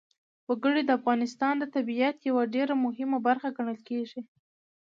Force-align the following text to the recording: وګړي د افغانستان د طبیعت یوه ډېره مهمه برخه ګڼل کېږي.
وګړي 0.49 0.81
د 0.85 0.91
افغانستان 0.99 1.53
د 1.59 1.63
طبیعت 1.75 2.17
یوه 2.29 2.43
ډېره 2.55 2.73
مهمه 2.85 3.17
برخه 3.27 3.47
ګڼل 3.57 3.79
کېږي. 3.89 4.21